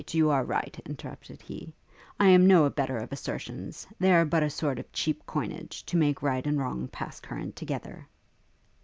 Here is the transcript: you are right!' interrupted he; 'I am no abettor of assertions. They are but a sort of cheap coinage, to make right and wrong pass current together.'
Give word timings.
you 0.15 0.31
are 0.31 0.43
right!' 0.43 0.79
interrupted 0.87 1.43
he; 1.43 1.71
'I 2.19 2.27
am 2.29 2.47
no 2.47 2.65
abettor 2.65 2.97
of 2.97 3.11
assertions. 3.13 3.85
They 3.99 4.11
are 4.11 4.25
but 4.25 4.41
a 4.41 4.49
sort 4.49 4.79
of 4.79 4.91
cheap 4.91 5.23
coinage, 5.27 5.85
to 5.85 5.95
make 5.95 6.23
right 6.23 6.47
and 6.47 6.57
wrong 6.57 6.87
pass 6.87 7.19
current 7.19 7.55
together.' 7.55 8.07